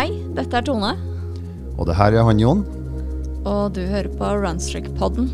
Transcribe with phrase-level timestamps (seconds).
[0.00, 0.94] Hei, dette er Tone,
[1.76, 2.62] Og det her er han Jon.
[3.44, 5.26] og du hører på Runstrick-podden.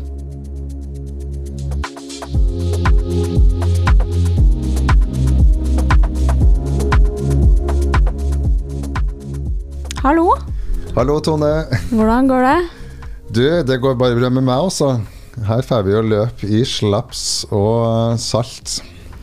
[10.03, 10.31] Hallo,
[10.95, 11.65] Hallo, Tone.
[11.91, 12.57] hvordan går det?
[13.33, 14.93] Du, det går bare bra med meg også.
[15.45, 18.79] Her får vi å løpe i slaps og salt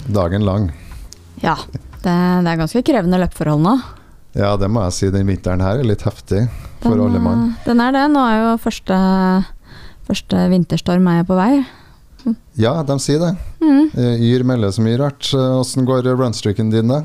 [0.07, 0.69] dagen lang.
[1.43, 1.57] Ja,
[2.05, 2.13] det,
[2.45, 3.75] det er ganske krevende løpeforhold nå.
[4.35, 5.11] Ja, det må jeg si.
[5.15, 6.49] Den vinteren her er litt heftig
[6.83, 7.45] for Den, alle mann.
[7.55, 8.05] eh, Den er det.
[8.11, 8.97] Nå er jo første,
[10.09, 11.65] første vinterstorm er på vei.
[12.57, 13.33] Ja, de sier det.
[13.61, 13.91] Mm.
[13.95, 15.29] Eh, Yr melder så mye rart.
[15.37, 17.03] Eh, Åssen går runstreaken din, da?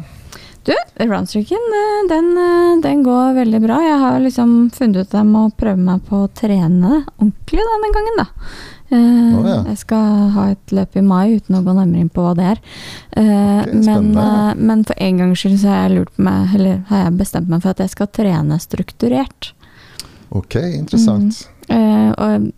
[0.70, 0.76] Du,
[1.10, 3.80] runstreaken, eh, den, eh, den går veldig bra.
[3.82, 7.90] Jeg har liksom funnet ut at jeg må prøve meg på å trene ordentlig denne
[7.96, 8.28] gangen, da.
[8.90, 9.58] Å, ja.
[9.70, 12.48] Jeg skal ha et løp i mai uten å gå nærmere inn på hva det
[12.56, 12.62] er.
[13.22, 14.12] Eh, Ok, men,
[14.58, 17.74] men for en gangs skyld så har jeg, meg, eller har jeg bestemt meg for
[17.74, 19.52] at jeg skal trene strukturert.
[20.34, 21.44] Ok, interessant.
[21.70, 22.50] Eh, og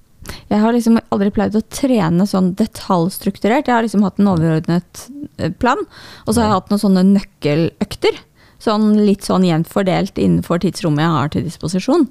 [0.51, 3.67] jeg har liksom aldri pleid å trene sånn detaljstrukturert.
[3.67, 5.05] Jeg har liksom hatt en overordnet
[5.37, 5.81] eh, plan,
[6.25, 8.19] og så har jeg hatt noen sånne nøkkeløkter.
[8.61, 12.05] Sånn litt sånn jevnt fordelt innenfor tidsrommet jeg har til disposisjon.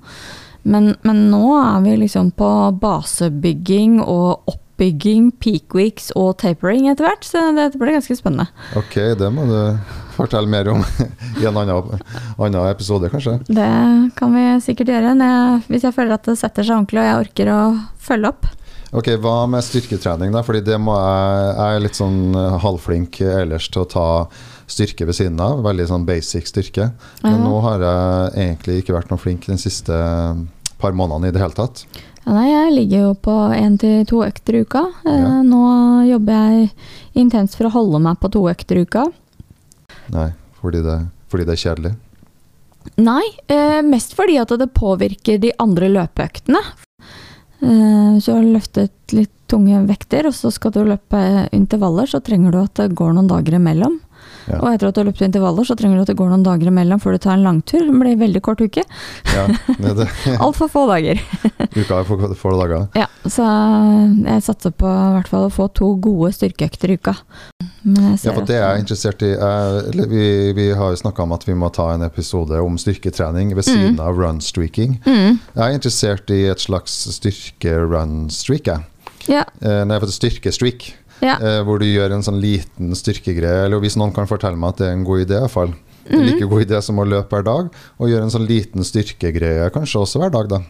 [0.63, 2.49] Men, men nå er vi liksom på
[2.81, 4.51] basebygging og
[4.81, 8.49] oppbygging, peak weeks og tapering etter hvert, så dette blir ganske spennende.
[8.79, 9.59] Ok, det må du
[10.19, 10.81] fortelle mer om
[11.41, 12.01] i en annen,
[12.41, 13.39] annen episode, kanskje.
[13.49, 13.69] Det
[14.17, 17.27] kan vi sikkert gjøre jeg, hvis jeg føler at det setter seg ordentlig og jeg
[17.27, 17.61] orker å
[18.01, 18.49] følge opp.
[18.91, 20.41] Ok, Hva med styrketrening, da?
[20.43, 24.07] Fordi det må jeg, jeg er litt sånn eh, halvflink ellers til å ta
[24.71, 25.61] styrke ved siden av.
[25.63, 26.89] Veldig sånn basic styrke.
[27.23, 27.45] Men Ja.
[27.45, 29.95] nå har jeg egentlig ikke vært noe flink den siste
[30.81, 31.85] par månedene i det hele tatt.
[32.27, 34.83] Ja, nei, jeg ligger jo på én til to økter i uka.
[35.07, 35.41] Eh, Ja.
[35.43, 35.63] Nå
[36.09, 36.71] jobber jeg
[37.15, 39.07] intenst for å holde meg på to økter i uka.
[40.13, 40.29] Nei,
[40.61, 40.99] fordi det,
[41.33, 41.95] fordi det er kjedelig.
[43.01, 46.61] Nei, eh, mest fordi at det påvirker de andre løpeøktene.
[47.63, 52.21] Eh, så har du løftet litt tunge vekter, og så skal du løpe intervaller, så
[52.23, 53.99] trenger du at det går noen dager imellom.
[54.49, 54.59] Ja.
[54.61, 56.71] Og etter at du har løpt intervaller, så trenger du at det går noen dager
[56.71, 57.83] imellom før du tar en langtur.
[57.85, 58.85] Det blir en veldig kort uke.
[59.35, 59.47] Ja,
[60.45, 61.21] Altfor få dager.
[61.81, 62.87] uka er for få dager.
[62.99, 63.47] Ja, så
[64.25, 67.17] jeg satser på i hvert fall å få to gode styrkeøkter i uka.
[67.81, 69.31] Ja, for det er jeg interessert i.
[69.35, 69.81] Er,
[70.11, 70.25] vi,
[70.57, 74.01] vi har jo snakka om at vi må ta en episode om styrketrening ved siden
[74.03, 74.99] av runstreaking.
[75.07, 75.39] mm.
[75.57, 78.87] Jeg er interessert i et slags styrke-run-streak, jeg.
[79.29, 80.95] Ja, Eh, Nei, styrkestreak.
[81.23, 81.37] Ja.
[81.41, 84.83] Eh, hvor du gjør en sånn liten styrkegreie, eller hvis noen kan fortelle meg at
[84.83, 85.75] det er en god idé, i hvert fall.
[86.11, 86.25] Mhm.
[86.27, 87.71] Like god idé som å løpe hver dag,
[88.01, 90.63] og gjøre en sånn liten styrkegreie kanskje også hver dag, da.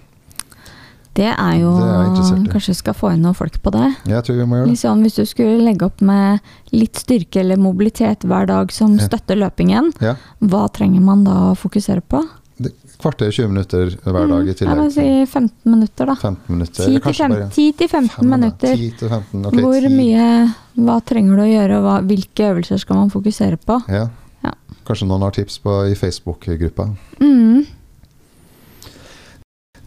[1.12, 2.52] Det er jo Det er.
[2.52, 3.88] Kanskje vi skal få inn noen folk på det.
[4.06, 4.74] Jeg tror vi må gjøre det.
[4.76, 6.38] Liksom, hvis du skulle legge opp med
[6.72, 10.14] litt styrke eller mobilitet hver dag som støtter løpingen, Ja.
[10.40, 12.22] hva trenger man da å fokusere på?
[13.00, 14.76] Kvarter 20 minutter hver dag i tillegg.
[14.76, 16.14] Jeg vil si 15 minutter, da.
[16.20, 16.84] 15 minutter.
[16.84, 18.76] 10 eller til kanskje 15, 10 til 15 fem, minutter.
[18.76, 19.92] 10 til 15, okay, Hvor 10.
[19.96, 20.28] mye
[20.86, 23.80] Hva trenger du å gjøre, og hva, hvilke øvelser skal man fokusere på?
[23.90, 24.06] Ja.
[24.44, 24.54] Ja.
[24.88, 26.88] Kanskje noen har tips på i Facebook-gruppa.
[27.20, 27.66] Mm.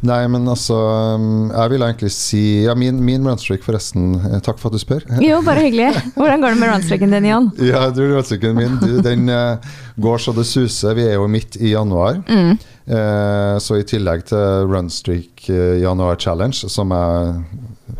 [0.03, 0.75] Nei, men altså
[1.16, 4.18] um, Jeg vil egentlig si Ja, min, min runstreak, forresten.
[4.19, 5.06] eh, Takk for at du spør.
[5.24, 5.94] Jo, bare hyggelig.
[6.18, 7.47] Hvordan går det med runstreaken din, Jan?
[7.72, 9.72] Ja, du, runstreaken min du, den eh,
[10.03, 10.97] går så det suser.
[11.00, 12.19] Vi er jo midt i januar.
[12.28, 12.57] Mm.
[12.86, 17.46] Eh, så i tillegg til Runstreak eh, Januar Challenge, som jeg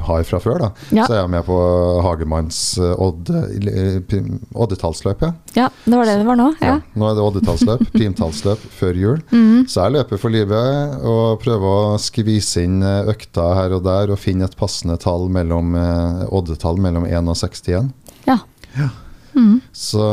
[0.04, 1.06] har fra før, da, Ja.
[1.08, 1.56] så er jeg med på
[2.04, 3.30] Hagemanns eh, odd,
[4.54, 5.22] oddetallsløp.
[5.24, 5.32] Ja.
[5.56, 6.50] ja, det var det det var nå.
[6.60, 6.74] Ja.
[6.74, 9.22] Ja, nå er det oddetallsløp, primtallsløp før jul.
[9.32, 9.64] Mm.
[9.72, 14.12] Så jeg løper for livet og prøver å skvise inn Økta økter her og der
[14.12, 15.76] og finne et passende tall mellom
[16.34, 17.94] oddetall mellom 1 og 61.
[18.28, 18.40] Ja.
[19.34, 19.58] Mm.
[19.74, 20.04] Så,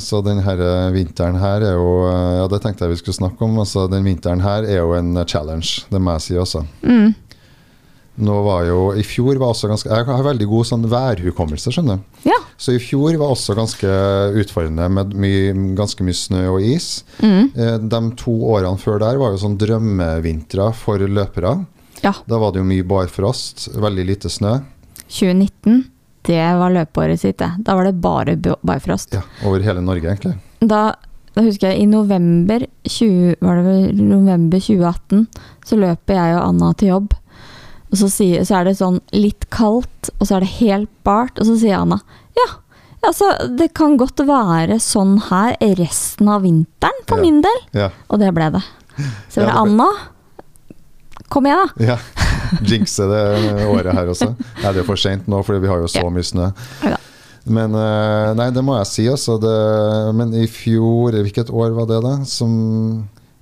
[0.00, 3.46] så denne eh, vinteren her er jo eh, Ja, det tenkte jeg vi skulle snakke
[3.46, 3.58] om.
[3.62, 6.64] Altså, den vinteren her er jo en eh, challenge, det må jeg si også.
[6.86, 7.14] Mm.
[8.24, 11.98] Nå var jo, I fjor var også ganske Jeg har veldig god sånn værhukommelse, skjønner
[11.98, 12.28] du.
[12.30, 12.36] Ja.
[12.54, 13.94] Så i fjor var også ganske
[14.38, 15.32] utfordrende med my,
[15.74, 17.02] ganske mye snø og is.
[17.18, 17.50] Mm.
[17.90, 21.56] De to årene før der var jo sånn drømmevintre for løpere.
[22.04, 22.14] Ja.
[22.30, 24.60] Da var det jo mye barfrost, veldig lite snø
[25.08, 25.84] 2019,
[26.24, 27.50] det var løpeåret sitt, det.
[27.64, 29.12] Da var det bare Bifrost.
[29.14, 30.34] ja, over hele Norge, egentlig.
[30.60, 30.94] Da,
[31.34, 35.26] da husker jeg i november, 20, var det vel november 2018
[35.66, 37.14] så løper jeg og Anna til jobb.
[37.92, 41.36] Og så, sier, så er det sånn litt kaldt, og så er det helt bart.
[41.38, 42.00] Og så sier Anna
[42.34, 42.46] ja,
[43.06, 43.28] altså,
[43.58, 47.22] det kan godt være sånn her resten av vinteren for Ja.
[47.22, 47.60] min del.
[47.72, 47.90] Ja.
[48.10, 48.64] Og det ble det.
[49.30, 49.90] Så Ja, var det det ble- Anna.
[51.28, 51.84] Kom igjen, da.
[51.94, 51.98] ja.
[52.62, 53.24] Jinxe det
[53.68, 54.30] året her også.
[54.62, 56.50] Nei, det er for seint nå, fordi vi har jo så mye snø.
[56.84, 56.98] Ja.
[57.44, 59.36] Men eh, Nei, det må jeg si, altså.
[59.42, 59.54] Det,
[60.16, 62.14] men i fjor, hvilket år var det, da?
[62.28, 62.54] Som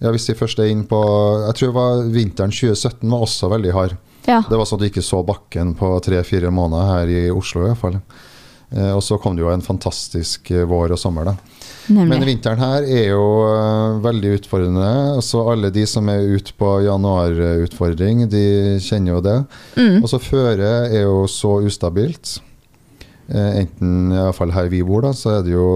[0.03, 0.99] Ja, Hvis vi først er inn på
[1.47, 3.95] Jeg tror det var vinteren 2017 var også veldig hard.
[4.27, 4.41] Ja.
[4.49, 7.71] Det var sånn at du ikke så bakken på tre-fire måneder her i Oslo i
[7.71, 7.99] hvert fall.
[8.73, 11.37] Eh, og så kom det jo en fantastisk eh, vår og sommer, da.
[11.93, 14.93] Men vinteren her er jo eh, veldig utfordrende.
[15.25, 18.47] Så alle de som er ute på januarutfordring, de
[18.83, 19.37] kjenner jo det.
[19.77, 19.99] Mm.
[20.01, 22.39] Og så føret er jo så ustabilt.
[23.33, 25.69] Enten, i hvert fall her vi bor, da, så er det jo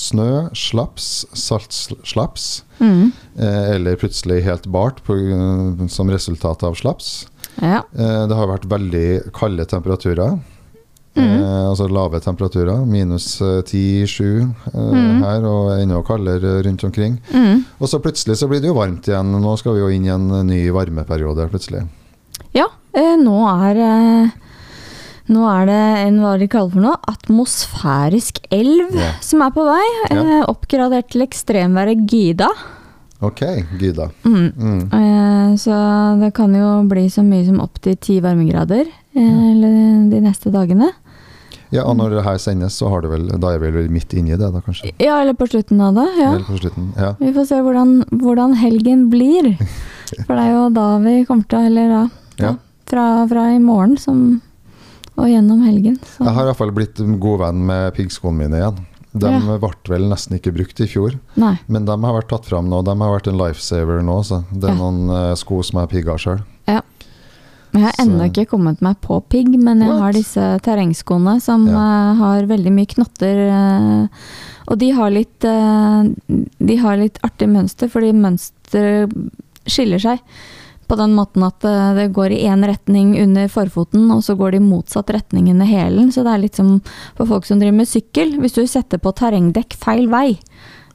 [0.00, 2.46] snø, slaps, saltslaps.
[2.78, 3.10] Mm.
[3.42, 5.18] Eller plutselig helt bart på,
[5.92, 7.26] som resultat av slaps.
[7.60, 7.82] Ja.
[7.92, 10.38] Det har vært veldig kalde temperaturer.
[11.16, 11.42] Mhm.
[11.42, 12.84] Eh, altså lave temperaturer.
[12.86, 15.22] Minus eh, 10-7 eh, mm.
[15.24, 17.18] her, og enda kaldere rundt omkring.
[17.32, 17.64] Mm.
[17.80, 19.36] Og så plutselig så blir det jo varmt igjen.
[19.40, 21.86] Nå skal vi jo inn i en ny varmeperiode plutselig.
[22.56, 22.68] ja.
[22.96, 24.34] Eh, nå er eh,
[25.26, 29.16] Nå er det en hva de kaller for noe, atmosfærisk elv yeah.
[29.20, 29.82] som er på vei.
[30.06, 30.20] Ja.
[30.22, 32.46] Eh, oppgradert til ekstremværet Gyda.
[33.24, 33.40] Ok,
[33.80, 34.10] Gyda.
[34.24, 34.52] Mm.
[34.56, 34.80] Mm.
[34.92, 35.72] Eh, så
[36.20, 40.90] det kan jo bli så mye som opptil ti varmegrader eh, eller de neste dagene.
[41.74, 44.12] Ja, og når det her sendes, så har det vel, da er vi vel midt
[44.14, 44.92] inni det, da kanskje?
[45.02, 46.04] Ja, eller på slutten av det.
[46.20, 46.28] ja.
[46.34, 46.92] Eller på slutten.
[46.96, 47.14] Ja.
[47.18, 49.54] Vi får se hvordan, hvordan helgen blir.
[50.28, 52.02] For det er jo da vi kommer til Eller da,
[52.38, 52.52] Ja.
[52.86, 54.20] fra, fra i morgen som,
[55.16, 55.96] og gjennom helgen.
[56.04, 56.22] Så.
[56.22, 58.78] Jeg har i hvert fall blitt god venn med piggskoene mine igjen.
[59.18, 59.38] De Ja.
[59.40, 61.54] ble vel nesten ikke brukt i fjor, Nei.
[61.68, 62.82] men de har vært tatt fram nå.
[62.84, 64.80] De har vært en lifesaver nå, så det er Ja.
[64.80, 66.42] noen eh, sko som jeg pigga sjøl.
[67.76, 70.00] Jeg har ennå ikke kommet meg på pigg, men jeg What?
[70.00, 71.74] har disse terrengskoene som Ja.
[72.12, 73.36] eh, har veldig mye knotter.
[73.52, 74.06] eh,
[74.68, 79.12] og de har litt De har litt artig mønster, fordi mønsteret
[79.66, 80.20] skiller seg.
[80.86, 84.52] På den måten at eh, det går i én retning under forfoten, og så går
[84.54, 86.12] det i motsatt retning under hælen.
[86.14, 86.80] Så det er litt som
[87.16, 88.36] for folk som driver med sykkel.
[88.42, 90.38] Hvis du setter på terrengdekk feil vei,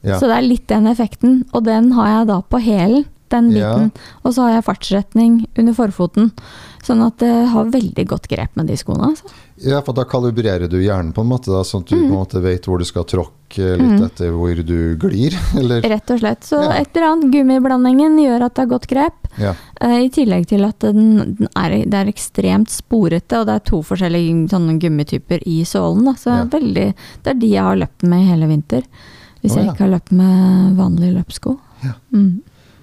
[0.03, 0.15] Ja.
[0.17, 1.43] så det er litt den effekten.
[1.53, 3.75] Og den har jeg da på hælen, den Ja.
[3.75, 3.91] biten.
[4.25, 6.31] Og så har jeg fartsretning under forfoten.
[6.81, 9.11] Sånn at det har veldig godt grep med de skoene.
[9.11, 9.29] Altså.
[9.61, 12.07] ja, for da kalibrerer du hjernen på en måte, da, sånn at du Mm.
[12.09, 14.05] på en måte vet hvor du skal tråkke litt mm.
[14.07, 15.81] etter hvor du glir, eller?
[15.85, 16.41] Rett og slett.
[16.43, 16.71] Så Ja.
[16.81, 19.27] et eller annet gummiblandingen gjør at det har godt grep.
[19.37, 19.53] Ja.
[19.81, 23.65] Uh, I tillegg til at den, den er, det er ekstremt sporete, og det er
[23.69, 26.05] to forskjellige gummityper i sålen.
[26.05, 26.13] Da.
[26.17, 26.43] Så Ja.
[26.45, 26.93] veldig,
[27.23, 28.81] det er de jeg har løpt med hele vinter.
[29.43, 31.59] Hvis Å, jeg ikke har løpt med vanlige løpssko.
[31.83, 31.93] Ja.
[32.13, 32.41] Mm.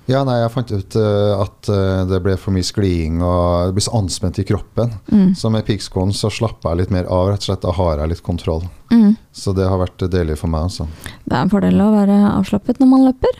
[0.08, 3.76] Ja, nei, jeg fant ut uh, at eh, det ble for mye skliing og det
[3.76, 4.94] blir så anspent i kroppen.
[5.12, 5.34] Mm.
[5.36, 7.62] Så med piggskoen så slapper jeg litt mer av, rett og slett.
[7.66, 8.64] Da har jeg litt kontroll.
[8.90, 9.14] Mm.
[9.36, 10.88] Så det har vært deilig for meg, altså.
[11.28, 13.36] Det er en fordel å være avslappet når man løper.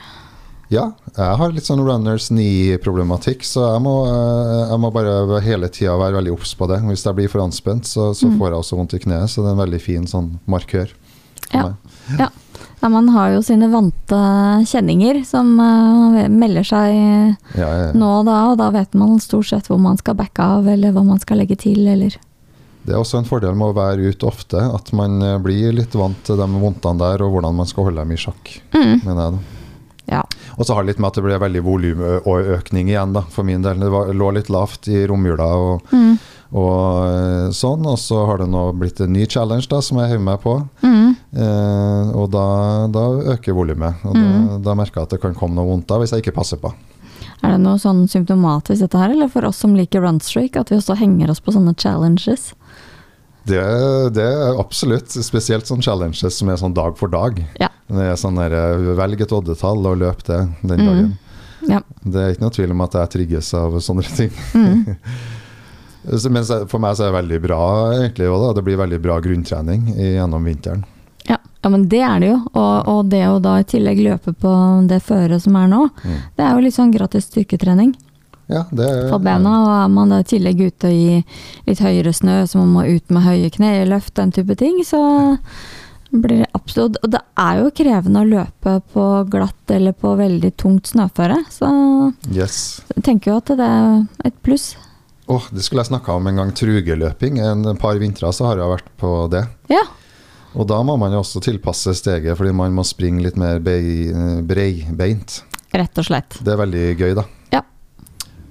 [0.69, 5.71] Ja, jeg har litt sånn runners knee-problematikk, så jeg må, eh, jeg må bare hele
[5.73, 6.83] tida være veldig obs på det.
[6.85, 8.37] Hvis jeg blir for anspent, så, så Mm.
[8.39, 10.93] får jeg også vondt i kneet, så det er en veldig fin sånn markør.
[11.55, 11.71] Ja.
[12.19, 12.29] Ja.
[12.81, 14.19] Ja, man har jo sine vante
[14.71, 16.95] kjenninger som uh, melder seg
[17.59, 17.93] Ja, ja, ja.
[17.99, 20.95] nå og da, og da vet man stort sett hvor man skal backe av, eller
[20.95, 22.15] hva man skal legge til, eller
[22.87, 25.95] Det er også en fordel med å være ute ofte, at man eh, blir litt
[25.99, 28.55] vant til de vondtene der, og hvordan man skal holde dem i sjakk.
[28.73, 29.01] mm.
[29.05, 29.39] mener jeg da.
[30.09, 30.23] Ja.
[30.57, 33.61] Og så har det litt med at det ble veldig volumøkning igjen, da, for min
[33.63, 33.77] del.
[33.83, 36.15] Det var, lå litt lavt i romjula og, Mm.
[36.57, 36.79] og
[37.11, 37.85] eh, sånn.
[37.85, 40.57] Og så har det nå blitt en ny challenge da, som jeg heiv meg på.
[40.81, 41.18] Mm.
[41.37, 42.45] Eh, og da,
[42.89, 43.03] da
[43.35, 43.95] øker volumet.
[44.05, 44.63] Og da, Mm.
[44.65, 46.73] da merker jeg at det kan komme noe vondt da, hvis jeg ikke passer på.
[47.43, 50.77] Er det noe sånn symptomatisk dette her, eller for oss som liker runstreak, at vi
[50.81, 52.53] også henger oss på sånne challenges?
[53.47, 53.61] Det,
[54.13, 55.09] det er absolutt.
[55.25, 57.39] Spesielt sånne challenges som er sånn dag for dag.
[57.61, 57.69] Ja.
[57.89, 60.87] Det er sånn der, eh, Velg et oddetall og løp det den Mm.
[60.89, 61.19] dagen.
[61.69, 61.81] Ja.
[62.05, 64.31] Det er ikke noe tvil om at jeg trigges av sånne ting.
[64.55, 64.97] Mm.
[66.31, 68.29] Men for meg så er det veldig bra, egentlig.
[68.29, 68.53] også da.
[68.61, 70.85] Det blir veldig bra grunntrening gjennom vinteren.
[71.65, 71.69] Ja.
[71.71, 72.37] men det er det jo.
[72.55, 74.53] Og, og det å da i tillegg løpe på
[74.89, 76.19] det føret som er nå, Mm.
[76.37, 77.95] det er jo litt sånn gratis styrketrening
[78.49, 79.51] Ja, det er, for bena.
[79.65, 81.25] Og er man da i tillegg ute i
[81.67, 85.39] litt høyere snø, så man må ut med høye kneløft, den type ting, så
[86.11, 90.55] blir det absolutt Og det er jo krevende å løpe på glatt eller på veldig
[90.57, 91.69] tungt snøføre, så
[92.33, 92.81] Yes.
[92.95, 94.77] jeg tenker jo at det er et pluss.
[95.29, 96.51] Åh, det skulle jeg snakka om en gang.
[96.57, 97.37] Trugeløping.
[97.45, 99.43] En, en par vintre så har jeg vært på det.
[99.69, 99.83] Ja.
[100.59, 104.43] Og da må man jo også tilpasse steget, fordi man må springe litt mer bei-
[104.43, 105.43] breibeint.
[105.71, 106.39] Rett og slett.
[106.43, 107.25] Det er veldig gøy, da.
[107.55, 107.61] Ja.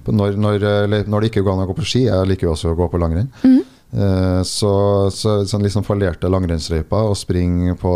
[0.08, 0.64] Når, når,
[1.04, 2.86] når det ikke går an å gå på ski, jeg liker jo også å gå
[2.88, 4.72] på langrenn, eh, så,
[5.12, 7.92] så sånn liksom fallerte langrennsløypa og springe på,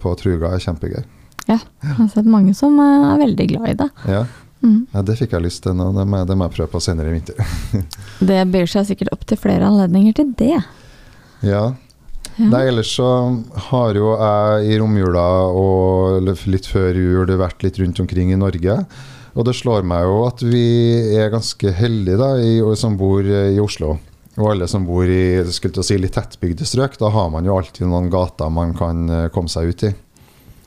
[0.00, 1.02] på truga er kjempegøy.
[1.50, 1.58] Ja.
[1.82, 3.90] Jeg har sett mange som eh, er veldig glad i det.
[4.08, 4.22] Ja.
[4.60, 4.80] Mm.
[4.92, 5.86] ja, det fikk jeg lyst til nå.
[5.96, 7.38] Det må, det må jeg prøve på senere i vinter.
[8.30, 10.58] Det byr seg sikkert opp til flere anledninger til det.
[11.48, 11.62] Ja.
[12.40, 12.48] Ja.
[12.48, 13.06] Nei, ellers så
[13.68, 18.78] har jo jeg i romjula og litt før jul vært litt rundt omkring i Norge.
[19.36, 20.64] Og det slår meg jo at vi
[21.20, 23.98] er ganske heldige da, i, som bor i Oslo.
[24.40, 28.08] Og alle som bor i si, litt tettbygde strøk, da har man jo alltid noen
[28.12, 29.92] gater man kan eh, komme seg ut i.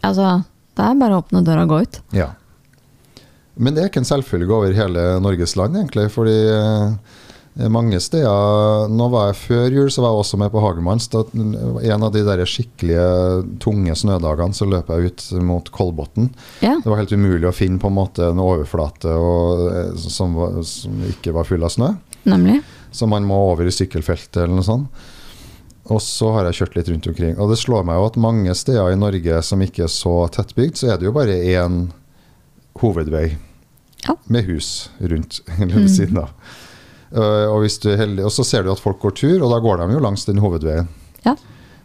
[0.04, 0.30] Altså,
[0.78, 2.00] det er bare å åpne døra og gå ut.
[2.16, 2.30] Ja.
[3.56, 6.10] Men det er ikke en selvfølge over hele Norges land, egentlig.
[6.14, 7.20] fordi eh,
[7.70, 11.06] mange steder Nå var jeg Før jul så var jeg også med på Hagemanns.
[11.14, 13.04] En av de der skikkelige
[13.62, 16.32] tunge snødagene så løp jeg ut mot Kolbotn.
[16.66, 16.80] Ja.
[16.82, 20.58] Det var helt umulig å finne på en måte en overflate og, eh, som, var,
[20.66, 21.92] som ikke var full av snø.
[22.26, 22.62] Nemlig.
[22.94, 25.06] Så man må over i sykkelfeltet eller noe sånt.
[25.92, 27.34] Og så har jeg kjørt litt rundt omkring.
[27.44, 30.78] Og det slår meg jo at mange steder i Norge som ikke er så tettbygd,
[30.80, 31.82] så er det jo bare én
[32.82, 33.36] hovedvei
[34.08, 34.16] Ja.
[34.28, 36.32] med hus rundt eller ved siden av.
[37.14, 39.60] Uh, og, hvis du heldig, og så ser du at folk går tur, og da
[39.62, 40.88] går de jo langs den hovedveien.
[41.24, 41.36] Ja.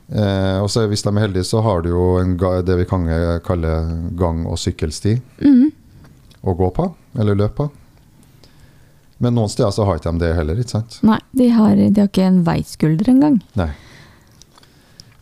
[0.08, 2.32] Eh, og så hvis de er heldige, så har du jo en,
[2.64, 3.04] det vi kan
[3.44, 3.72] kalle
[4.16, 5.66] gang- og sykkelsti mm.
[6.48, 6.86] å gå på,
[7.20, 7.66] eller løpe på.
[9.18, 10.96] Men noen steder så har ikke de det heller, ikke sant?
[11.06, 13.38] Nei, de har, de har ikke en veiskulder engang.
[13.58, 13.68] Nei.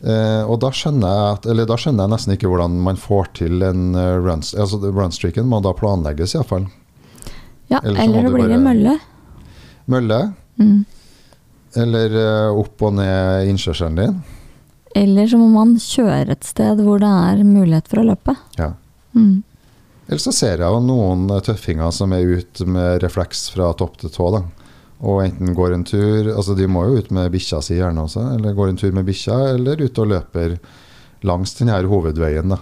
[0.05, 3.31] Eh, og da skjønner, jeg at, eller da skjønner jeg nesten ikke hvordan man får
[3.39, 6.67] til en uh, run, altså runstreaken må da planlegges iallfall.
[7.67, 8.97] Ja, Eller eller det blir bare- en mølle.
[9.87, 10.85] Mølle, Mm.
[11.77, 14.15] eller eh, opp og ned innkjørselen din.
[14.97, 18.33] Eller så må man kjøre et sted hvor det er mulighet for å løpe.
[18.57, 18.71] Ja.
[19.13, 19.43] Mm.
[20.07, 23.99] Eller så ser jeg jo noen eh, tøffinger som er ute med refleks fra topp
[24.01, 24.31] til tå.
[24.33, 24.41] da.
[25.05, 28.23] Og enten går en tur altså De må jo ut med bikkja si gjerne også,
[28.33, 30.57] eller går en tur med bikkja, eller ut og løper
[31.27, 32.49] langs denne hovedveien.
[32.49, 32.57] da.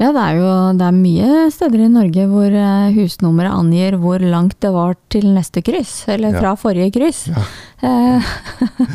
[0.00, 0.48] Ja, det er jo
[0.78, 5.28] det er mye steder i Norge hvor eh, husnummeret angir hvor langt det var til
[5.36, 6.40] neste kryss, eller Ja.
[6.40, 7.26] fra forrige kryss.
[7.30, 7.44] Ja.
[7.84, 8.22] Eh,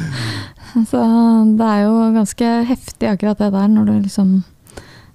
[0.90, 1.00] så
[1.60, 4.32] det er jo ganske heftig akkurat det der, når du liksom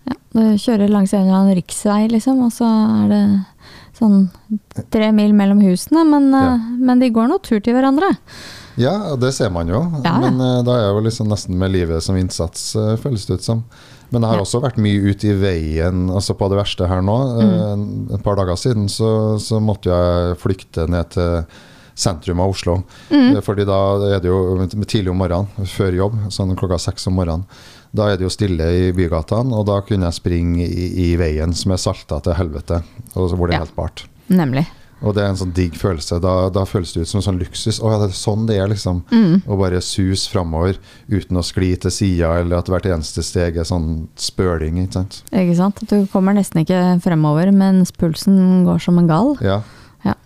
[0.07, 3.23] ja, du kjører langs en eller annen riksvei, liksom, og så er det
[3.99, 4.29] sånn
[4.95, 6.55] tre mil mellom husene, men, eh, Ja.
[6.87, 8.13] men de går nå tur til hverandre.
[8.81, 9.83] Ja, det ser man jo.
[10.05, 10.17] Ja.
[10.23, 13.41] Men eh, da er jeg jo liksom nesten med livet som innsats, eh, føles det
[13.41, 13.63] ut som.
[14.13, 17.15] Men jeg har også vært mye ute i veien, altså på det verste her nå.
[17.35, 17.53] Mm.
[17.53, 21.47] Eh, Et par dager siden så, så måtte jeg flykte ned til
[21.95, 22.81] sentrum av Oslo.
[23.11, 23.39] Mm.
[23.47, 23.79] Fordi da
[24.17, 27.47] er det jo tidlig om morgenen, før jobb, sånn klokka seks om morgenen.
[27.95, 31.55] Da er det jo stille i bygatene, og da kunne jeg springe i, i veien
[31.55, 32.81] som er salta til helvete,
[33.15, 34.03] og så hvor det er helt bart.
[34.35, 34.65] Nemlig.
[35.03, 36.17] Og det er en sånn digg følelse.
[36.23, 37.81] Da, da føles det ut som en sånn luksus.
[37.83, 39.03] Å det er sånn det er, liksom.
[39.11, 39.43] Mm.
[39.45, 40.79] Å bare sus framover
[41.13, 44.81] uten å skli til sida, eller at hvert eneste steg er sånn spøling.
[44.85, 45.21] ikke sant?
[45.33, 45.85] Ikke sant?
[45.91, 49.35] Du kommer nesten ikke fremover, mens pulsen går som en gal.
[49.45, 49.61] Ja.
[50.07, 50.17] Ja.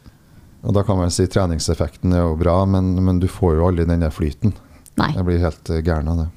[0.63, 3.89] Og da kan man si treningseffekten er jo bra, men, men du får jo aldri
[3.89, 4.55] den der flyten.
[4.99, 5.13] Nei.
[5.15, 6.31] Jeg blir helt eh, gæren av det.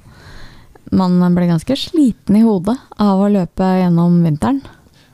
[0.92, 4.60] Man blir ganske sliten i hodet av å løpe gjennom vinteren.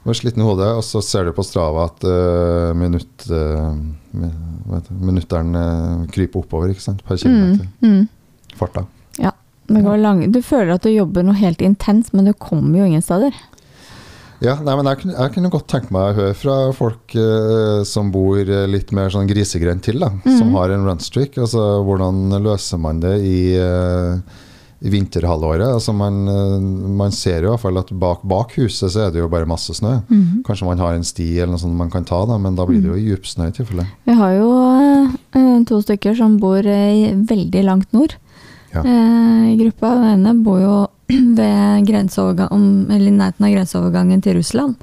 [0.09, 3.77] Du er sliten i hodet, og så ser du på Strava at uh, minutt, uh,
[5.05, 7.03] minutteren uh, kryper oppover ikke sant?
[7.05, 7.67] per kilometer.
[7.85, 8.57] Mm, mm.
[8.57, 8.87] Farta.
[9.21, 9.35] Ja.
[9.69, 10.23] Det går lang.
[10.33, 13.37] Du føler at du jobber noe helt intenst, men du kommer jo ingen steder.
[14.41, 17.83] Ja, nei, men jeg, kunne- jeg kunne godt tenkt meg å høre fra folk eh,
[17.85, 18.39] som bor
[18.71, 20.55] litt mer sånn grisegrendt til, da, som Mhm.
[20.57, 21.37] har en runstreak.
[21.43, 24.48] Altså, hvordan løser man det i, eh, i
[24.81, 25.67] vinterhalvåret?
[25.75, 26.59] Altså, man, eh,
[27.01, 29.49] man ser jo i hvert fall at bak, bak huset så er det jo bare
[29.49, 29.97] masse snø.
[30.09, 30.43] Mhm.
[30.47, 32.81] Kanskje man har en sti eller noe sånt man kan ta, da, men da blir
[32.83, 33.87] det jo djup snø i tilfelle.
[34.07, 34.51] Vi har jo
[35.35, 38.15] eh, to stykker som bor eh, veldig langt nord
[38.75, 38.83] Ja.
[38.85, 39.95] eh, i gruppa.
[39.99, 40.77] Den ene bor jo
[41.09, 44.77] ved eller nærheten av grenseovergangen til Russland.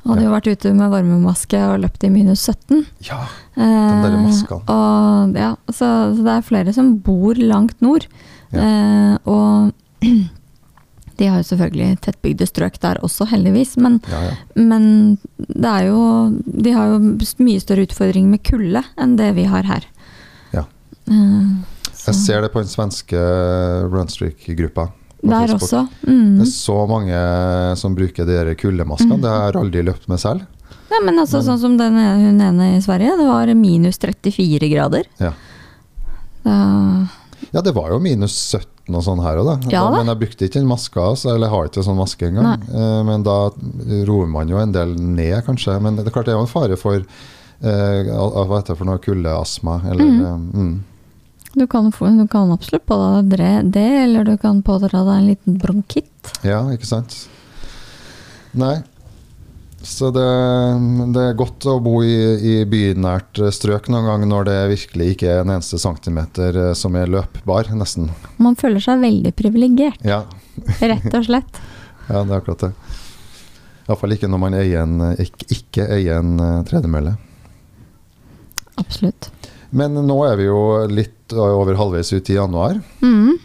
[0.00, 2.86] Og hadde jo vært ute med varmemaske og løpt i minus 17.
[3.04, 3.18] Ja,
[3.54, 4.62] Den der maskene.
[4.72, 8.06] Og, ja, så, så det er flere som bor langt nord.
[8.52, 8.60] Ja.
[8.66, 9.72] Eh, og
[11.20, 13.76] de har jo selvfølgelig tettbygde strøk der også, heldigvis.
[13.76, 14.36] Men, ja, ja.
[14.56, 16.98] men det er jo De har jo
[17.44, 19.84] mye større utfordringer med kulde enn det vi har her.
[20.54, 20.64] Ja.
[21.10, 21.50] Eh,
[22.06, 23.20] Jeg ser det på den svenske
[23.92, 24.88] runstreak-gruppa.
[25.20, 25.62] Der Facebook.
[25.66, 25.88] også.
[26.00, 26.40] Det Mm.
[26.40, 29.18] er så mange som bruker de kuldemaskene.
[29.18, 29.20] Mm.
[29.20, 30.46] Det har jeg aldri løpt med selv.
[30.90, 33.98] Ja, men altså Men- sånn som den ene, hun ene i Sverige, det var minus
[33.98, 35.04] 34 grader.
[35.20, 35.32] Ja.
[36.42, 37.06] Da,
[37.50, 39.56] Ja, det var jo minus 17 og sånn her òg, da.
[39.72, 39.98] Ja da.
[39.98, 42.62] Men jeg brukte ikke den maska, altså, eller har ikke sånn maske engang.
[42.70, 43.38] Eh, men da
[44.08, 45.76] roer man jo en del ned, kanskje.
[45.82, 48.88] Men det er klart det er jo en fare for uh, hva heter det for
[48.88, 50.72] noe kuldeastma, eller eh, mm.
[51.54, 55.28] du, kan få, du kan absolutt pådra deg det, eller du kan pådra deg en
[55.32, 56.34] liten bronkitt.
[56.46, 57.24] Ja, ikke sant?
[58.58, 58.78] Nei.
[59.82, 60.24] Så det,
[61.14, 65.30] det er godt å bo i, i bynært strøk noen gang når det virkelig ikke
[65.32, 68.10] er en eneste centimeter eh, som er løpbar, nesten.
[68.36, 70.26] Man føler seg veldig privilegert, Ja,
[70.84, 71.62] rett og slett.
[72.10, 72.72] ja det er akkurat det.
[73.88, 77.16] Iallfall ikke når man eier en, ikke, ikke eier en eh, tredemølle.
[78.80, 79.32] Absolutt.
[79.72, 80.60] Men nå er vi jo
[80.90, 82.82] litt over halvveis ut i januar.
[83.00, 83.38] Mm.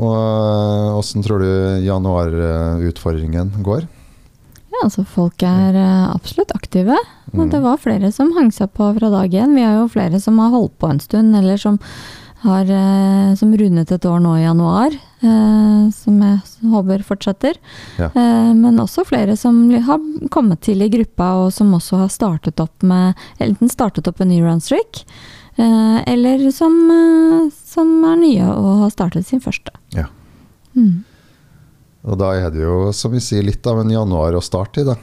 [0.00, 1.50] Og eh, Åssen tror du
[1.86, 3.86] januarutfordringen går?
[4.72, 6.96] Ja, altså folk er eh, absolutt aktive.
[7.32, 7.48] Mm.
[7.52, 9.54] det var flere som hang seg på fra dag én.
[9.56, 11.78] Vi har jo flere som har holdt på en stund, eller som
[12.42, 14.96] har eh, som rundet et år nå i januar.
[15.22, 17.60] Eh, som jeg håper fortsetter.
[18.00, 18.08] Ja.
[18.56, 20.00] Men også flere som har
[20.32, 23.12] kommet til i gruppa, og som også har startet opp med
[23.44, 25.04] Enten startet opp en ny runstreak,
[25.58, 26.74] eller som,
[27.52, 29.74] som er nye og har startet sin første.
[29.92, 30.08] Ja.
[32.12, 34.86] Og da er det jo, som vi sier, litt av en januar å starte i,
[34.88, 34.98] da.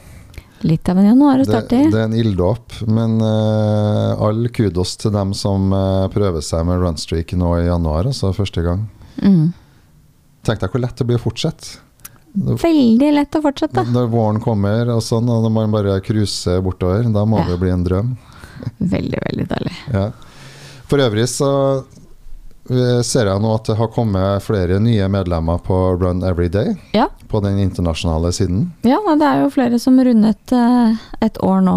[0.62, 1.86] Litt av en januar å starte i.
[1.90, 6.82] det er en ilddåp, men uh, all kudos til dem som uh, prøver seg med
[6.84, 8.84] runstreak nå i januar, altså første gang.
[9.24, 9.46] Mm.
[10.46, 11.80] Tenk deg hvor lett det blir å fortsette.
[12.60, 13.82] Veldig lett å fortsette.
[13.90, 17.48] Når våren kommer og sånn, og når man bare cruiser bortover, da må Ja.
[17.50, 18.12] det bli en drøm.
[18.78, 19.74] Veldig, veldig deilig.
[19.96, 20.10] Ja.
[20.86, 21.50] For øvrig så
[23.04, 27.08] ser jeg nå at det har kommet flere nye medlemmer på Run Every Day, Ja.
[27.28, 28.72] på den internasjonale siden.
[28.86, 31.76] Ja, det er jo flere som rundet eh, et år nå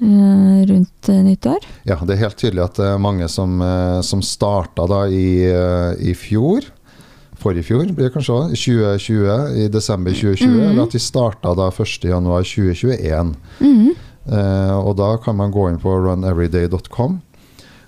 [0.00, 1.66] eh, rundt eh, nyttår.
[1.88, 5.44] Ja, det er helt tydelig at det er mange som, eh, som starta da i,
[5.50, 6.62] eh, i fjor.
[7.42, 8.52] Forrige fjor blir det kanskje òg.
[8.54, 10.46] 2020, i desember 2020.
[10.46, 10.70] Mhm.
[10.70, 13.34] Eller at de starta da 1.1.2021.
[13.58, 13.90] Mhm.
[14.30, 17.20] Eh, og da kan man gå inn på runeveryday.com.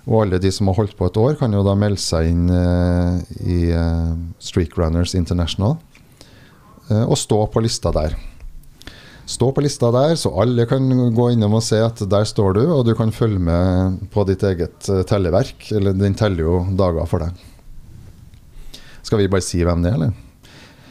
[0.05, 2.45] Og alle de som har holdt på et år, kan jo da melde seg inn
[2.51, 5.77] uh, i uh, Runners International.
[6.91, 8.13] uh, og stå på lista der.
[9.25, 10.85] Stå på lista der, så alle kan
[11.15, 14.43] gå innom og se at der står du, og du kan følge med på ditt
[14.45, 15.71] eget telleverk.
[15.73, 17.33] Eller den teller jo dager for deg.
[19.01, 20.13] Skal vi bare si hvem det er, eller?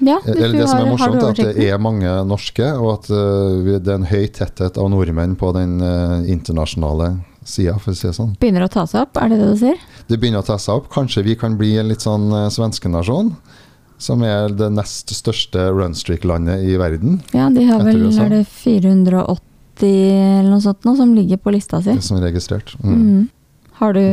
[0.02, 3.78] Ja, Eller det som er morsomt, er at det er mange norske, og at det
[3.86, 5.78] er en høy tetthet av nordmenn på den
[6.26, 7.12] internasjonale
[7.44, 8.34] sida, for å si det sånn.
[8.40, 9.82] Begynner å ta seg opp, er det det du sier?
[10.08, 10.90] Det begynner å ta seg opp.
[10.92, 13.34] Kanskje vi kan bli en litt sånn uh, svenskenasjon,
[14.04, 18.42] som er det nest største runstreak-landet i verden, Ja, de har vel det, er det
[18.50, 19.40] 480
[19.84, 21.94] eller noe sånt nå som ligger på lista si.
[22.02, 22.74] som er registrert.
[22.82, 22.98] Mm.
[22.98, 23.22] Mm.
[23.80, 24.04] Har du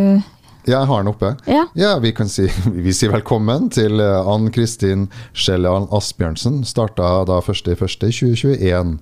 [0.66, 1.36] ja, Jeg har den oppe.
[1.50, 1.66] Ja.
[1.74, 2.48] Ja, vi kan si
[2.86, 6.62] vi sier velkommen til eh, Ann Kristin Schelle Asbjørnsen.
[6.66, 8.98] Starta da 1.1.2021.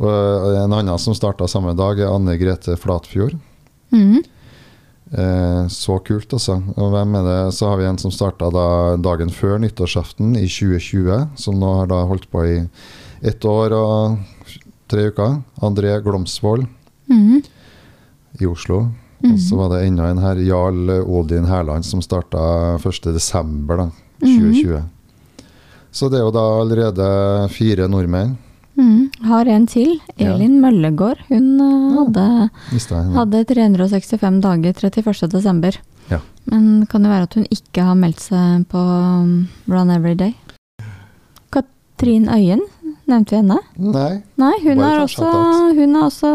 [0.00, 3.34] Og en annen som starta samme dag, er Anne Grete Flatfjord.
[3.92, 4.22] Mhm.
[5.12, 6.60] Eh, så kult, altså.
[6.76, 7.54] Og hvem er det?
[7.56, 11.90] Så har vi en som starta da dagen før nyttårsaften i 2020, som nå har
[11.90, 12.68] da holdt på i
[13.26, 14.18] ett år og
[14.90, 15.40] tre uker.
[15.66, 16.66] André Glomsvold
[17.10, 17.42] mm.
[18.40, 18.84] i Oslo.
[19.20, 19.34] Mm.
[19.34, 23.66] Og så var det enda en her, Jarl Odin Hærland, som starta 1.12.
[23.76, 24.38] da, Mhm.
[24.38, 24.82] 2020.
[25.92, 28.36] Så det er jo da allerede fire nordmenn.
[28.80, 29.26] Mhm.
[29.28, 29.98] Har en til.
[30.16, 30.32] Ja.
[30.34, 31.20] Elin Møllegård.
[31.28, 31.94] Hun eh, Ja.
[32.00, 35.78] hadde, Mistet hadde 365 dager 31.12.
[36.10, 36.18] Ja.
[36.50, 40.32] Men kan det være at hun ikke har meldt seg på um, Run Every Day?
[41.52, 42.62] Katrin Øyen,
[43.06, 43.58] nevnte vi henne?
[43.76, 44.22] Nei.
[44.40, 45.28] Nei, hun har også,
[45.76, 46.32] hun har også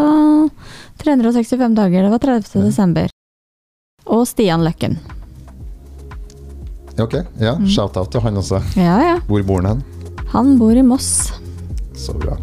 [1.02, 2.04] 365 dager.
[2.06, 2.60] Det var 30.
[2.62, 2.66] Ja.
[2.70, 3.10] desember.
[4.06, 5.00] Og Stian Løkken.
[7.02, 7.56] Ok, ja.
[7.58, 7.66] Mm.
[7.68, 8.62] Shout-out til han også.
[8.78, 9.16] Ja, ja.
[9.28, 9.84] Hvor bor han hen?
[10.32, 11.34] Han bor i Moss.
[11.96, 12.38] Så bra.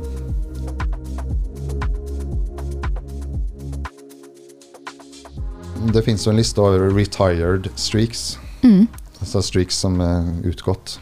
[5.92, 8.36] Det finnes jo en liste over retired streaks.
[8.62, 8.84] Mm.
[9.22, 10.98] Altså streaks som er utgått.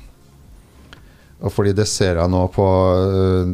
[1.41, 2.65] Og fordi det ser jeg nå på
[3.01, 3.53] øh,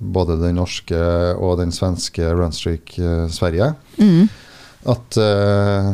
[0.00, 0.98] både den norske
[1.36, 4.28] og den svenske runstreak øh, Sverige, Mm.
[4.88, 5.88] at uh,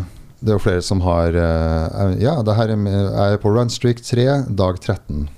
[0.44, 4.02] det er jo flere som har uh, Ja, det her er, jeg er på runstreak
[4.04, 5.28] 3, dag 13.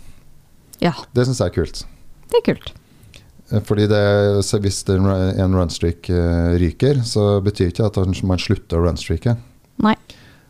[0.82, 1.84] Ja, Det syns jeg er kult.
[2.32, 2.72] det er kult.
[3.50, 4.02] Eh, Fordi det,
[4.46, 9.36] så hvis en runstreak eh, ryker, så betyr ikke det at man slutter å runstreake.
[9.84, 9.96] Nei.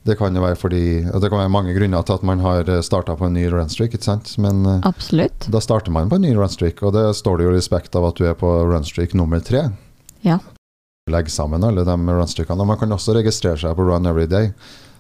[0.07, 3.17] Det kan jo være fordi Det kan være mange grunner til at man har starta
[3.19, 4.37] på en ny runstreak, ikke sant?
[4.39, 5.49] Men eh, Absolutt.
[5.51, 8.21] da starter man på en ny runstreak, og det står det jo respekt av at
[8.21, 9.69] du er på runstreak nummer tre.
[10.23, 10.39] Ja.
[11.11, 12.63] Legg sammen alle de runstreakene.
[12.63, 14.53] Og man kan også registrere seg på Run Every Day.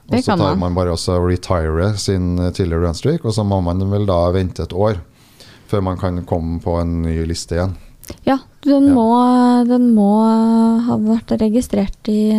[0.06, 0.74] Og så tar man.
[0.74, 4.66] bare også og retire sin eh, tidligere runstreak, og så må man vel da vente
[4.66, 5.00] et år
[5.66, 7.74] før man kan komme på en ny liste igjen.
[8.26, 8.94] Ja, den, Ja.
[8.94, 9.06] Må,
[9.68, 10.08] den må
[10.86, 12.30] ha vært registrert i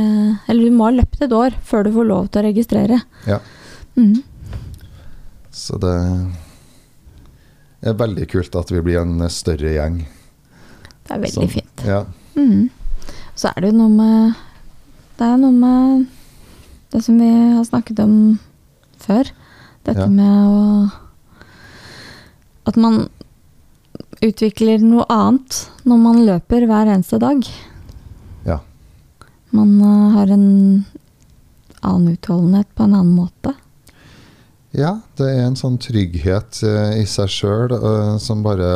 [0.47, 3.01] Eller du må ha løpt et år før du får lov til å registrere.
[3.27, 3.39] Ja.
[3.97, 4.21] Mm.
[5.51, 5.93] Så det
[7.87, 9.97] er veldig kult at vi blir en større gjeng.
[11.07, 11.83] Det er veldig Så, fint.
[11.87, 12.03] Ja.
[12.35, 12.69] Mm.
[13.37, 14.35] Så er det jo noe med
[15.17, 16.07] Det er noe med
[16.93, 18.39] det som vi har snakket om
[19.01, 19.29] før.
[19.83, 20.07] Dette Ja.
[20.07, 20.91] med å
[22.67, 23.09] At man
[24.25, 27.43] utvikler noe annet når man løper hver eneste dag.
[28.47, 28.59] Ja.
[29.55, 30.49] Man eh, har en
[31.81, 33.53] annen utholdenhet på en annen måte.
[34.77, 37.71] Ja, det er en sånn trygghet eh, i seg sjøl
[38.21, 38.67] som bare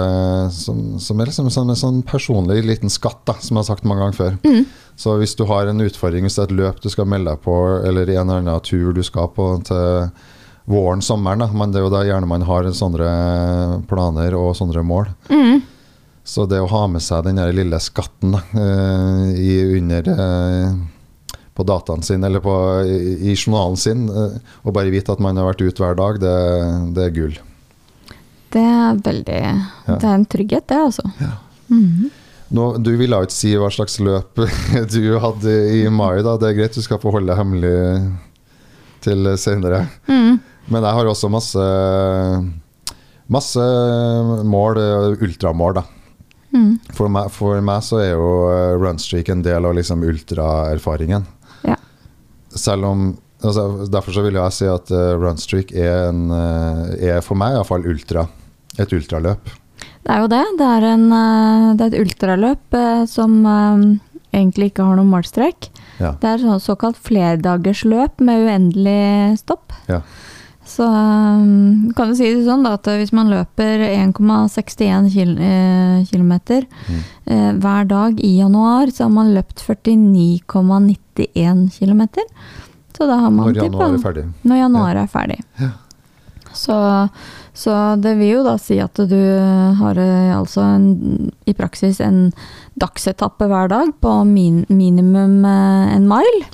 [0.55, 3.85] som, som er liksom en en sånn personlig liten skatt, da, som jeg har sagt
[3.85, 4.37] mange ganger før.
[4.47, 4.65] Mm.
[5.01, 7.43] Så hvis du har en utfordring, hvis det er et løp du skal melde deg
[7.43, 10.09] på, eller en eller annen tur du skal på til
[10.69, 13.11] våren, sommeren, da, men det er jo da gjerne man har sånne
[13.89, 15.09] planer og sånne mål.
[15.31, 15.61] Mm.
[16.23, 20.73] Så det å ha med seg den der lille skatten da, eh, i, under eh,
[21.57, 22.53] på dataen sin eller på,
[22.85, 26.21] i, i journalen sin, eh, og bare vite at man har vært ute hver dag,
[26.21, 26.35] det,
[26.95, 27.37] det er gull.
[28.51, 29.95] Det er veldig Ja.
[29.95, 31.13] Det er en trygghet, det, altså.
[31.21, 31.35] Ja.
[31.71, 32.09] Mhm.
[32.51, 34.41] Nå, du ville jo ikke si hva slags løp
[34.93, 36.35] du hadde i mai, da.
[36.35, 37.75] Det er greit, du skal få holde det hemmelig
[39.03, 39.85] til senere.
[40.07, 40.39] Mm.
[40.71, 41.69] Men jeg har også masse
[43.31, 43.63] Masse
[44.43, 45.83] mål, eh, ultramål, da.
[46.51, 46.73] Mm.
[46.97, 51.23] For meg, for meg så er jo eh, runstreak en del av liksom ultraerfaringen.
[51.63, 51.77] Ja.
[52.51, 53.05] Selv om
[53.39, 57.55] altså, Derfor så vil jeg si at uh, runstreak er, en, eh, er for meg
[57.55, 58.27] iallfall ultra.
[58.79, 59.47] Et ultraløp.
[60.01, 60.43] Det er jo det.
[60.59, 63.83] Det er, en, eh, det er et ultraløp eh, som eh,
[64.33, 65.67] egentlig ikke har noen målstrek.
[65.99, 66.13] Ja.
[66.21, 69.73] Det er sånn såkalt flerdagersløp med uendelig stopp.
[69.91, 69.99] Ja.
[70.71, 76.03] Så um, kan du si det sånn da, at hvis man løper 1,61 kil eh,
[76.87, 77.01] Mm.
[77.25, 82.23] eh, hver dag i januar, så har man løpt 49,91 kilometer.
[82.97, 84.25] Så da har man Når januar er ferdig.
[84.45, 85.39] Når januar er ferdig.
[85.59, 85.69] Ja.
[86.53, 86.75] Så,
[87.53, 89.19] så det vil jo da si at du
[89.79, 92.29] har eh, altså en, i praksis en
[92.79, 96.45] dagsetappe hver dag på min, minimum eh, en mile.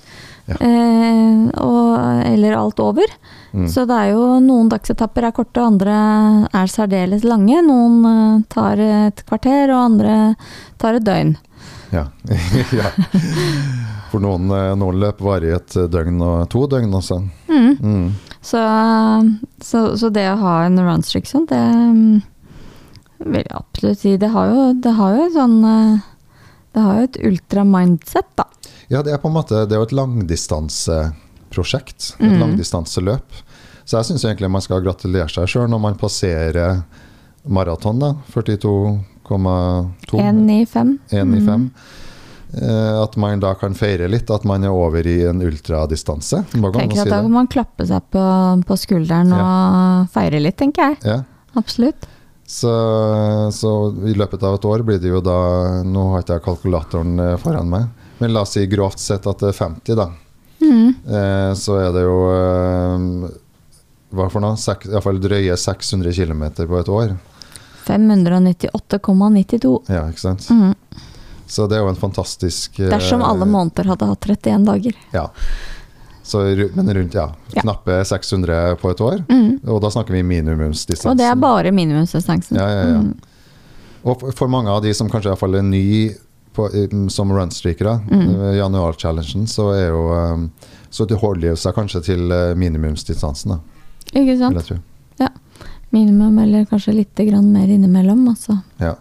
[0.47, 0.55] Ja.
[0.63, 3.13] Eh, og, eller alt over.
[3.51, 3.67] Mm.
[3.69, 5.97] Så det er jo noen dagsetapper er korte, andre
[6.49, 7.61] er særdeles lange.
[7.67, 10.15] Noen eh, tar et kvarter, og andre
[10.81, 11.35] tar et døgn.
[11.93, 12.07] Ja.
[12.79, 12.89] ja.
[14.09, 17.21] For noen, noen løp varer et døgn og to døgn også.
[17.51, 17.69] Mm.
[17.77, 18.07] Mm.
[18.47, 18.59] Så,
[19.59, 22.21] så, så det å ha en runstrick sånn, det mm,
[23.25, 24.13] vil jeg absolutt si.
[24.21, 25.99] Det har jo, det har jo sånn eh,
[26.71, 28.45] Det har jo et ultra-mindset, da.
[28.87, 31.99] Ja, det er på en måte Det er jo et langdistanseprosjekt.
[32.21, 32.39] Et mm.
[32.39, 33.27] langdistanseløp.
[33.83, 36.69] Så jeg syns egentlig man skal gratulere seg sjøl når man passerer
[37.47, 38.15] maraton, da.
[38.31, 40.19] 42,2.
[40.23, 40.99] 1 i 5.
[41.11, 41.51] 1 i 5.
[41.51, 41.59] Eh,
[42.57, 46.43] at man da kan feire litt at man er over i en ultradistanse.
[46.51, 48.23] Tenk Tenker at Da kan man klappe seg på,
[48.67, 51.01] på skulderen og feire litt, tenker jeg.
[51.05, 51.19] Ja.
[51.57, 52.07] Absolutt.
[52.47, 52.71] Så,
[53.51, 53.71] så
[54.07, 55.39] i løpet av et år blir det jo da
[55.83, 57.89] Nå har ikke jeg kalkulatoren eh, foran meg,
[58.21, 60.05] men la oss si grovt sett at det er 50, da.
[60.63, 60.93] Mm.
[61.11, 63.27] Eh, så er det jo eh,
[64.15, 64.55] Hva for noe?
[64.57, 67.17] Sek, i hvert fall drøye 600 km på et år.
[67.87, 69.73] 598,92.
[69.91, 70.47] Ja, ikke sant?
[70.47, 70.71] Mm.
[71.47, 74.95] Så det er jo en fantastisk eh, Dersom alle måneder hadde hatt 31 dager.
[75.13, 75.29] Ja.
[76.27, 76.41] Så,
[76.75, 77.61] men rundt ja, Ja.
[77.61, 79.21] knappe 600 på et år.
[79.29, 79.59] Mm.
[79.71, 81.11] Og da snakker vi minimumsdistansen.
[81.13, 82.57] Og det er bare minimumsdistansen.
[82.59, 82.97] Ja, ja, ja.
[82.99, 83.13] Mm.
[84.03, 86.11] Og for- mange av de som kanskje er ny
[86.53, 86.67] på,
[87.09, 88.29] som runstreakere, Mm.
[88.29, 90.47] eh, januar-challengen, så er jo eh,
[90.89, 92.19] Så det holder de seg kanskje til
[92.55, 93.59] minimumsdistansen, da,
[94.13, 94.71] Ikke sant?
[95.19, 95.27] Ja.
[95.91, 98.25] Minimum, eller kanskje litt grann mer innimellom.
[98.29, 98.61] Altså.
[98.79, 98.95] Ja.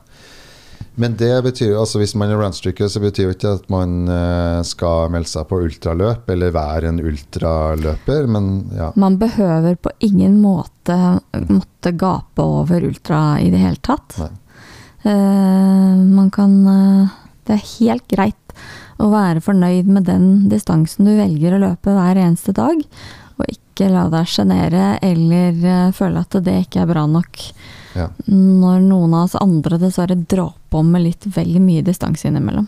[0.96, 4.61] Men det betyr altså hvis man er runstreaker, så betyr jo ikke at man eh,
[4.64, 8.88] skal melde seg på ultraløp eller være en ultraløper, men ja.
[8.96, 10.96] Man behøver på ingen måte
[11.50, 14.16] måtte gape over ultra i det hele tatt.
[15.04, 17.14] Eh, man kan uh,
[17.46, 18.56] Det er helt greit
[18.96, 22.80] å være fornøyd med den distansen du velger å løpe hver eneste dag,
[23.37, 27.50] og ikke la deg sjenere eller uh, føle at det ikke er bra nok
[27.96, 28.11] Ja.
[28.28, 32.66] når noen av oss andre dessverre drar på med litt vel mye distanse innimellom.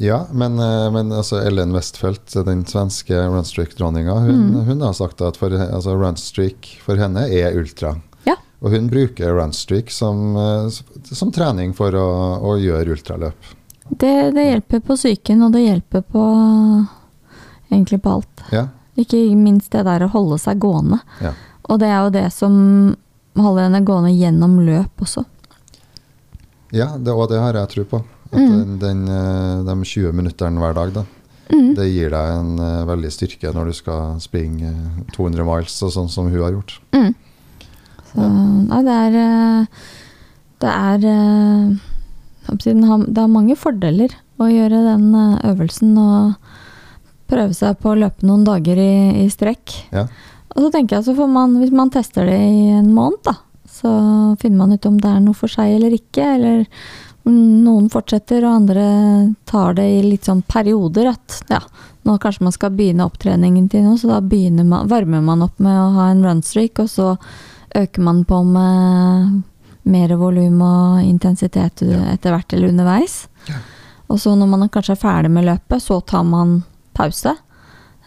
[0.00, 4.64] Ja, men, eh, men altså Ellen Westfeldt, den svenske runstreak-dronninga, hun, Mm.
[4.66, 7.96] hun har sagt at for, altså runstreak for henne er ultra.
[8.26, 8.36] Ja.
[8.62, 10.68] Og hun bruker runstreak som, eh,
[11.02, 12.06] som trening for å,
[12.42, 13.54] å gjøre ultraløp.
[13.90, 16.22] Det, det hjelper på psyken, og det hjelper på
[17.70, 18.42] egentlig på alt.
[18.52, 21.00] Ja, Ikke minst det der å holde seg gående.
[21.22, 21.30] Ja.
[21.70, 22.96] Og det er jo det som
[23.36, 25.24] holder henne gående gjennom løp også.
[26.72, 28.04] ja det, og det har jeg tro på.
[28.28, 28.48] At Mm.
[28.50, 31.04] den, den, eh, de 20 minuttene hver dag, da,
[31.48, 31.74] Mm.
[31.74, 35.90] det gir deg en uh, veldig styrke når du skal springe eh, 200 miles, og
[35.94, 36.74] sånn som hun har gjort.
[36.92, 37.14] Mm.
[38.12, 38.26] Så
[38.68, 39.66] nei, det er eh,
[40.60, 40.98] Det er
[42.58, 45.14] Det har mange fordeler å gjøre den
[45.44, 46.34] øvelsen og
[47.28, 49.72] prøve seg på å løpe noen dager i, i strekk.
[49.92, 50.06] Ja.
[50.58, 53.36] Og så tenker jeg så får man, hvis man tester det i en måned, da,
[53.70, 53.90] Så
[54.42, 56.64] finner man ut om det er noe for seg eller ikke, eller
[57.28, 58.86] noen fortsetter og andre
[59.46, 61.12] tar det i litt sånn perioder.
[61.12, 61.60] At ja,
[62.08, 64.20] nå kanskje man skal begynne opptreningen til noe, så da
[64.64, 67.14] man, varmer man opp med å ha en runstreak, og så
[67.78, 69.42] øker man på med
[69.88, 73.28] mer volum og intensitet etter hvert eller underveis.
[73.46, 73.60] Ja.
[74.08, 76.62] Og så når man kanskje er ferdig med løpet, så tar man
[76.96, 77.36] pause.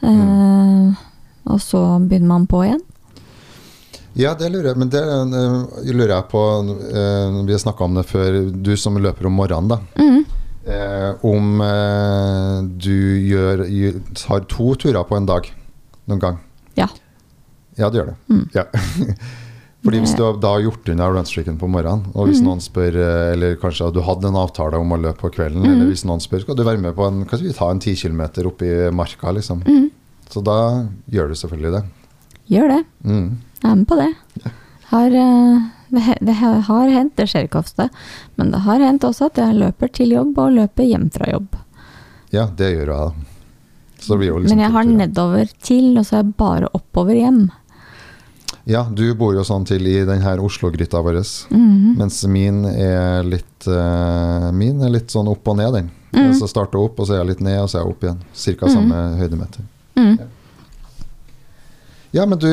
[0.02, 0.12] Mm.
[0.12, 1.08] Eh,
[1.46, 2.82] og så begynner man på igjen.
[4.20, 6.40] Ja, det lurer jeg Men det eh, lurer jeg på
[6.92, 8.52] eh, Vi har snakka om det før.
[8.52, 9.78] Du som løper om morgenen, da.
[9.96, 10.26] Mm.
[10.68, 11.62] Eh, om
[12.78, 12.92] du
[13.24, 13.64] gjør,
[14.28, 15.48] har to turer på en dag
[16.12, 16.42] noen gang?
[16.78, 16.90] Ja.
[17.80, 18.18] Ja, du gjør det.
[18.30, 18.44] Mm.
[18.54, 18.66] Ja.
[19.82, 22.46] Fordi Hvis du har da har gjort unna runstreaken på morgenen, og hvis Mm.
[22.52, 22.94] noen spør
[23.34, 25.72] Eller kanskje du hadde en avtale om å løpe på kvelden, Mm.
[25.72, 27.96] eller hvis noen spør skal du være med på en Kan vi ta en ti
[27.96, 29.64] kilometer opp i marka, liksom.
[29.66, 29.90] Mhm.
[30.32, 30.58] Så da
[31.12, 31.84] gjør du selvfølgelig det.
[32.52, 32.82] Gjør det.
[33.04, 33.30] Mm.
[33.62, 34.10] Jeg er med på det.
[34.91, 35.60] Har, eh,
[35.91, 36.36] det,
[36.67, 37.89] har hendt, det skjer ikke ofte,
[38.39, 41.56] men det har hendt også at jeg løper til jobb og løper hjem fra jobb.
[42.32, 43.28] Ja, det gjør jeg, da.
[44.02, 47.44] Liksom Men jeg har nedover til, og så er jeg bare oppover hjem.
[48.70, 51.20] Ja, du bor jo sånn til i denne Oslo-gryta vår.
[51.52, 51.96] Mhm.
[52.00, 55.91] Mens min er litt uh, Min er litt sånn opp og ned, den.
[56.13, 56.34] Mhm.
[56.39, 58.04] Så starter jeg opp, og så er jeg litt ned, og så er jeg opp
[58.04, 58.20] igjen.
[58.34, 58.74] Cirka Mhm.
[58.74, 59.62] samme høydemeter.
[59.96, 60.18] Mhm.
[62.12, 62.50] Ja, men du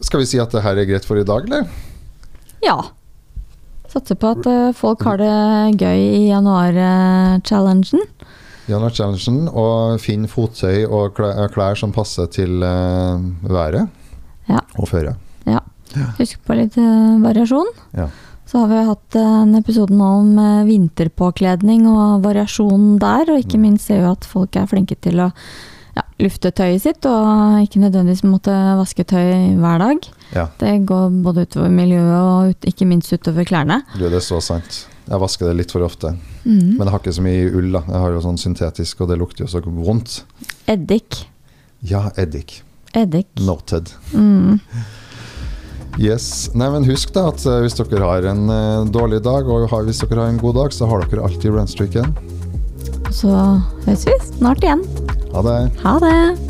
[0.00, 1.64] Skal vi si at det her er greit for i dag, eller?
[2.62, 2.76] Ja.
[3.88, 8.02] Satser på at eh, folk har det gøy i januar-challengen.
[8.68, 9.46] Januar-challengen.
[9.56, 13.86] Og finn fottøy og klær, klær som passer til eh, været
[14.50, 14.60] Ja.
[14.78, 15.16] og føret.
[15.48, 15.60] Ja.
[16.18, 17.72] Husk på litt eh, variasjon.
[17.96, 18.10] Ja.
[18.46, 23.40] Så har vi hatt eh, en episode nå om eh, vinterpåkledning og variasjon der, og
[23.40, 23.62] ikke Mm.
[23.70, 25.32] minst ser vi at folk er flinke til å
[25.96, 30.10] ja, lufte tøyet sitt, og ikke nødvendigvis måtte vaske tøy hver dag.
[30.34, 30.48] Ja.
[30.60, 33.80] Det går både utover miljøet og ut, ikke minst utover klærne.
[33.96, 34.84] Du, det er så sant.
[35.06, 36.12] Jeg vasker det litt for ofte.
[36.44, 36.76] Mm.
[36.76, 37.82] Men jeg har ikke så mye ull, da.
[37.86, 40.20] Jeg har jo sånn syntetisk, og det lukter jo så vondt.
[40.70, 41.22] Eddik.
[41.86, 42.60] Ja, eddik.
[42.96, 43.28] Eddik.
[43.46, 43.92] Noted.
[44.12, 44.58] Mm.
[45.96, 46.50] Yes.
[46.52, 49.86] Nei, men husk da at eh, hvis dere har en eh, dårlig dag, og har,
[49.86, 52.12] hvis dere har en god dag, så har dere alltid runstreaken.
[53.14, 53.32] Så
[53.86, 54.82] høres vi snart igjen.
[55.36, 55.70] Ha det.
[55.84, 56.45] Ha det!